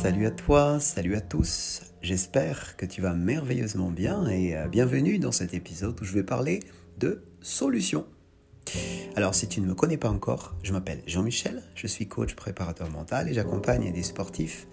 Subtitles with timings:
[0.00, 1.82] Salut à toi, salut à tous.
[2.02, 6.22] J'espère que tu vas merveilleusement bien et euh, bienvenue dans cet épisode où je vais
[6.22, 6.60] parler
[6.98, 8.06] de solutions.
[9.16, 12.88] Alors si tu ne me connais pas encore, je m'appelle Jean-Michel, je suis coach préparateur
[12.90, 14.68] mental et j'accompagne des sportifs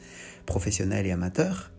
[0.45, 1.71] professionnels et amateurs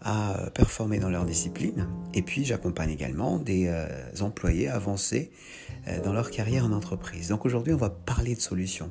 [0.00, 1.86] à performer dans leur discipline.
[2.14, 3.86] Et puis j'accompagne également des euh,
[4.22, 5.30] employés à avancer
[5.88, 7.28] euh, dans leur carrière en entreprise.
[7.28, 8.90] Donc aujourd'hui on va parler de solutions.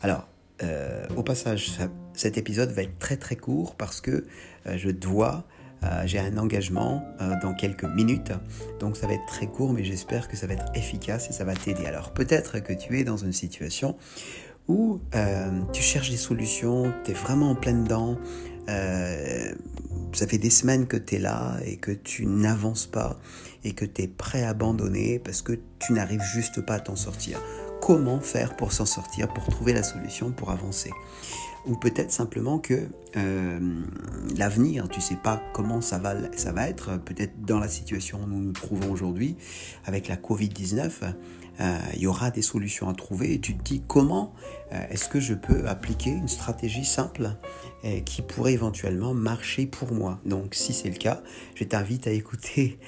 [0.00, 0.26] Alors
[0.62, 1.72] euh, au passage,
[2.14, 4.26] cet épisode va être très très court parce que
[4.66, 5.44] euh, je dois,
[5.82, 7.04] euh, j'ai un engagement
[7.42, 8.32] dans quelques minutes,
[8.78, 11.44] donc ça va être très court, mais j'espère que ça va être efficace et ça
[11.44, 11.86] va t'aider.
[11.86, 13.96] Alors peut-être que tu es dans une situation
[14.68, 15.00] où
[15.72, 18.16] tu cherches des solutions, tu es vraiment en pleine dedans,
[18.68, 23.18] ça fait des semaines que tu es là et que tu n'avances pas
[23.64, 26.96] et que tu es prêt à abandonner parce que tu n'arrives juste pas à t'en
[26.96, 27.40] sortir
[27.82, 30.92] comment faire pour s'en sortir, pour trouver la solution, pour avancer.
[31.66, 33.82] Ou peut-être simplement que euh,
[34.36, 38.26] l'avenir, tu sais pas comment ça va, ça va être, peut-être dans la situation où
[38.26, 39.36] nous nous trouvons aujourd'hui,
[39.84, 40.90] avec la Covid-19,
[41.60, 44.32] euh, il y aura des solutions à trouver et tu te dis comment
[44.72, 47.30] euh, est-ce que je peux appliquer une stratégie simple
[48.06, 50.20] qui pourrait éventuellement marcher pour moi?
[50.24, 51.20] Donc si c'est le cas,
[51.56, 52.78] je t'invite à écouter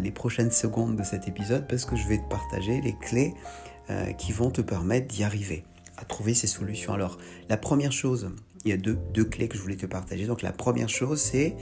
[0.00, 3.34] les prochaines secondes de cet épisode parce que je vais te partager les clés
[3.90, 5.64] euh, qui vont te permettre d'y arriver,
[5.96, 6.92] à trouver ces solutions.
[6.92, 8.30] Alors, la première chose,
[8.64, 10.26] il y a deux, deux clés que je voulais te partager.
[10.26, 11.56] Donc, la première chose, c'est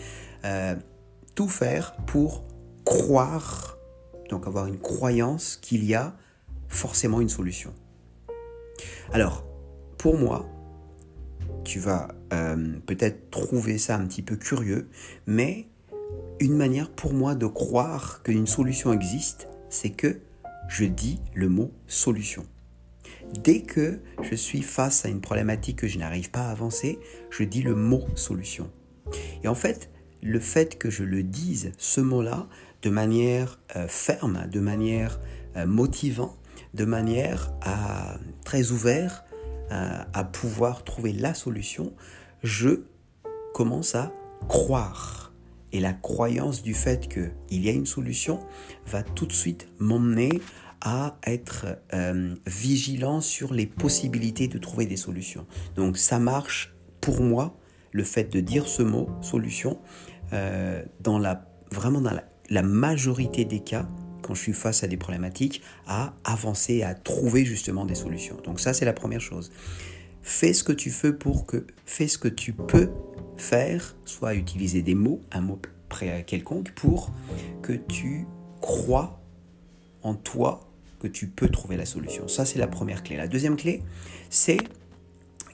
[0.45, 0.75] euh,
[1.35, 2.45] tout faire pour
[2.85, 3.79] croire,
[4.31, 6.17] donc avoir une croyance qu'il y a
[6.69, 7.73] forcément une solution.
[9.13, 9.45] Alors,
[9.99, 10.49] pour moi,
[11.65, 14.89] tu vas euh, peut-être trouver ça un petit peu curieux,
[15.27, 15.69] mais
[16.41, 20.21] une manière pour moi de croire qu'une solution existe, c'est que
[20.69, 22.47] je dis le mot solution.
[23.43, 26.99] Dès que je suis face à une problématique que je n'arrive pas à avancer,
[27.31, 28.71] je dis le mot solution.
[29.43, 29.91] Et en fait,
[30.23, 32.49] le fait que je le dise, ce mot-là,
[32.83, 35.21] de manière euh, ferme, de manière
[35.57, 36.39] euh, motivante,
[36.73, 37.53] de manière
[38.45, 39.25] très ouverte
[39.71, 41.93] euh, à pouvoir trouver la solution,
[42.43, 42.85] je
[43.53, 44.13] commence à
[44.49, 45.33] croire
[45.75, 48.39] et la croyance du fait qu'il y a une solution
[48.87, 50.41] va tout de suite m'emmener
[50.81, 55.47] à être euh, vigilant sur les possibilités de trouver des solutions.
[55.75, 57.59] Donc ça marche pour moi,
[57.91, 59.79] le fait de dire ce mot, solution,
[60.33, 62.13] euh, dans la, vraiment dans
[62.49, 63.89] la, majorité des cas,
[64.23, 68.37] quand je suis face à des problématiques, à avancer, à trouver justement des solutions.
[68.45, 69.51] Donc ça, c'est la première chose.
[70.23, 72.91] Fais ce que tu veux pour que, fais ce que tu peux
[73.37, 75.59] faire, soit utiliser des mots, un mot
[76.27, 77.13] quelconque, pour
[77.63, 78.27] que tu
[78.61, 79.21] crois
[80.03, 80.61] en toi
[81.01, 82.29] que tu peux trouver la solution.
[82.29, 83.17] Ça, c'est la première clé.
[83.17, 83.83] La deuxième clé,
[84.31, 84.59] c'est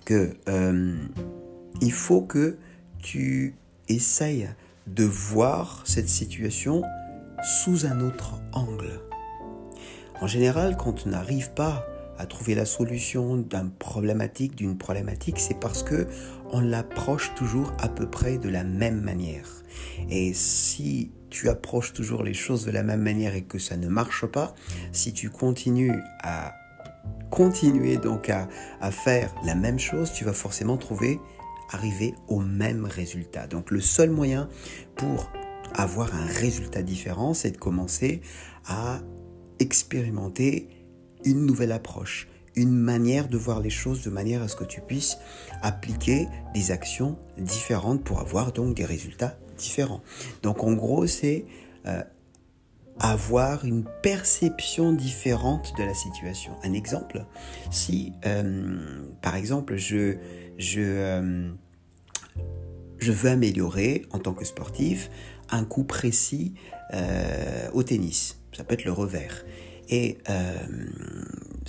[0.04, 0.96] que euh,
[1.80, 2.56] il faut que
[2.98, 3.54] tu
[3.88, 4.48] essayes
[4.86, 6.82] de voir cette situation
[7.42, 9.00] sous un autre angle.
[10.20, 11.86] En général, quand on n'arrive pas
[12.20, 16.06] à trouver la solution d'une problématique, d'une problématique, c'est parce que
[16.52, 19.48] on l'approche toujours à peu près de la même manière.
[20.10, 23.88] Et si tu approches toujours les choses de la même manière et que ça ne
[23.88, 24.54] marche pas,
[24.92, 26.54] si tu continues à
[27.30, 28.48] continuer donc à,
[28.82, 31.18] à faire la même chose, tu vas forcément trouver
[31.70, 33.46] arriver au même résultat.
[33.46, 34.48] Donc le seul moyen
[34.94, 35.30] pour
[35.74, 38.20] avoir un résultat différent, c'est de commencer
[38.66, 39.00] à
[39.58, 40.68] expérimenter
[41.24, 44.80] une nouvelle approche, une manière de voir les choses de manière à ce que tu
[44.80, 45.18] puisses
[45.62, 50.02] appliquer des actions différentes pour avoir donc des résultats différents.
[50.42, 51.44] Donc en gros, c'est
[51.86, 52.02] euh,
[52.98, 56.52] avoir une perception différente de la situation.
[56.62, 57.24] Un exemple,
[57.70, 60.16] si euh, par exemple je,
[60.58, 61.50] je, euh,
[62.98, 65.10] je veux améliorer en tant que sportif
[65.50, 66.54] un coup précis
[67.72, 69.44] au tennis, ça peut être le revers.
[69.88, 70.18] Et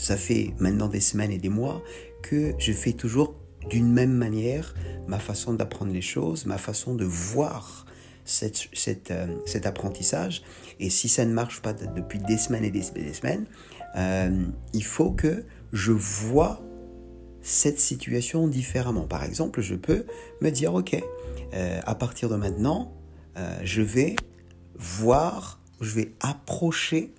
[0.01, 1.83] ça fait maintenant des semaines et des mois
[2.23, 3.35] que je fais toujours
[3.69, 4.73] d'une même manière
[5.07, 7.85] ma façon d'apprendre les choses, ma façon de voir
[8.41, 10.41] euh, cet apprentissage.
[10.79, 13.45] Et si ça ne marche pas depuis des semaines et des, semaines,
[13.95, 14.43] euh,
[14.73, 16.63] il faut que je vois
[17.43, 19.05] cette situation différemment.
[19.05, 20.05] Par exemple, je peux
[20.41, 20.95] me dire, OK,
[21.53, 22.91] euh, à partir de maintenant,
[23.63, 24.15] je vais
[24.75, 27.13] voir, je vais approcher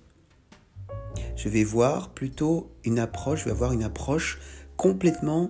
[1.35, 4.39] je vais voir plutôt une approche, je vais avoir une approche
[4.77, 5.49] complètement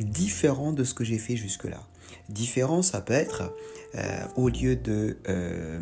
[0.00, 1.82] différente de ce que j'ai fait jusque-là.
[2.28, 3.54] Différent, ça peut être,
[3.94, 5.80] euh, au lieu de, euh,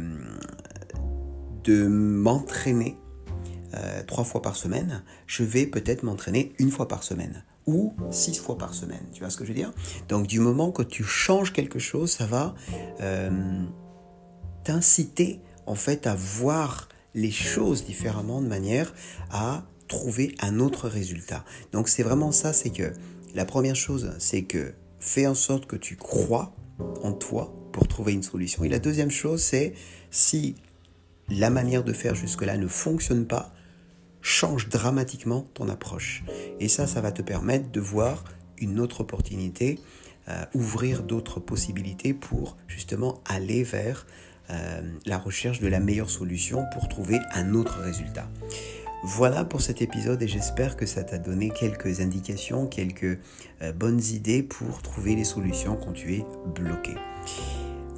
[1.64, 2.96] de m'entraîner
[3.74, 7.44] euh, trois fois par semaine, je vais peut-être m'entraîner une fois par semaine.
[7.68, 9.02] ou six fois par semaine.
[9.12, 9.72] Tu vois ce que je veux dire?
[10.08, 12.54] Donc du moment que tu changes quelque chose, ça va
[14.62, 18.94] t'inciter en fait à voir les choses différemment de manière
[19.30, 21.44] à trouver un autre résultat.
[21.72, 22.92] Donc c'est vraiment ça, c'est que
[23.34, 26.54] la première chose, c'est que fais en sorte que tu crois
[27.02, 28.64] en toi pour trouver une solution.
[28.64, 29.74] Et la deuxième chose, c'est
[30.10, 30.56] si
[31.28, 33.52] la manière de faire jusque-là ne fonctionne pas,
[34.20, 36.24] change dramatiquement ton approche.
[36.60, 38.24] Et ça, ça va te permettre de voir
[38.58, 39.78] une autre opportunité,
[40.28, 44.06] euh, ouvrir d'autres possibilités pour justement aller vers
[44.50, 48.28] euh, la recherche de la meilleure solution pour trouver un autre résultat.
[49.02, 53.18] Voilà pour cet épisode et j'espère que ça t'a donné quelques indications, quelques
[53.62, 56.94] euh, bonnes idées pour trouver les solutions quand tu es bloqué.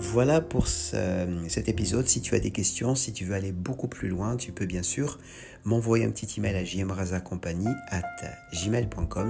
[0.00, 2.06] Voilà pour cet épisode.
[2.06, 4.84] Si tu as des questions, si tu veux aller beaucoup plus loin, tu peux bien
[4.84, 5.18] sûr
[5.64, 7.02] m'envoyer un petit email à gmail.com.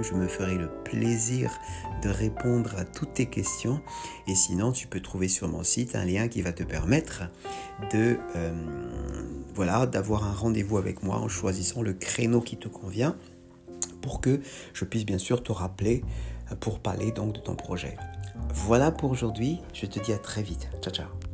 [0.03, 1.51] Je me ferai le plaisir
[2.03, 3.81] de répondre à toutes tes questions.
[4.27, 7.23] Et sinon, tu peux trouver sur mon site un lien qui va te permettre
[7.91, 8.53] de euh,
[9.55, 13.15] voilà d'avoir un rendez-vous avec moi en choisissant le créneau qui te convient
[14.01, 14.39] pour que
[14.73, 16.03] je puisse bien sûr te rappeler
[16.59, 17.97] pour parler donc de ton projet.
[18.53, 20.69] Voilà pour aujourd'hui, je te dis à très vite.
[20.81, 21.28] Ciao ciao